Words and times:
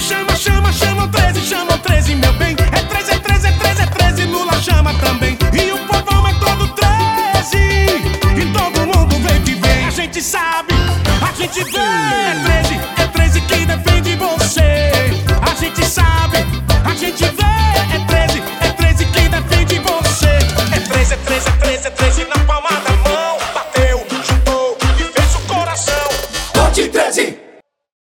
chama, 0.00 0.36
chama, 0.36 0.72
chama 0.72 1.04
o 1.04 1.08
13, 1.08 1.40
chama 1.40 1.74
o 1.74 1.78
13, 1.78 2.14
meu 2.16 2.32
bem. 2.34 2.56
É 2.72 2.82
13, 2.82 3.12
é 3.12 3.18
13, 3.18 3.46
é 3.48 3.52
13, 3.52 3.82
é 3.82 3.86
13, 3.86 4.24
Lula 4.26 4.52
chama 4.60 4.94
também. 4.94 5.36
E 5.52 5.72
o 5.72 5.78
povão 5.86 6.26
é 6.28 6.34
todo 6.34 6.68
13, 6.68 7.56
e 8.36 8.52
todo 8.52 8.86
mundo 8.86 9.18
vem 9.18 9.42
que 9.42 9.54
vem. 9.54 9.86
A 9.86 9.90
gente 9.90 10.22
sabe, 10.22 10.74
a 11.20 11.32
gente 11.32 11.64
vê. 11.64 11.78
É 11.78 12.42
13, 12.44 12.80
é 13.02 13.06
13 13.06 13.40
que 13.40 13.66
defende 13.66 14.16
você. 14.16 14.90
A 15.42 15.54
gente 15.54 15.84
sabe, 15.84 16.38
a 16.84 16.94
gente 16.94 17.24
vê. 17.24 17.48
É 17.94 17.98
13, 18.06 18.42
é 18.60 18.72
13 18.72 19.04
que 19.06 19.28
defende 19.28 19.78
você. 19.80 20.38
É 20.76 20.80
13, 20.80 21.14
é 21.14 21.16
13, 21.16 21.48
é 21.48 21.52
13, 21.52 21.86
é 21.86 21.90
13 21.90 22.24
na 22.24 22.44
palma 22.44 22.70
da 22.70 23.10
mão. 23.10 23.38
Bateu, 23.52 24.06
chutou 24.24 24.78
e 24.98 25.04
fez 25.04 25.34
o 25.34 25.40
coração. 25.52 26.08
Bote 26.54 26.88
13! 26.88 27.47